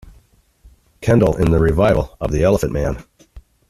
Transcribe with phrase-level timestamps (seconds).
[1.03, 3.03] Kendal in the revival of "The Elephant Man".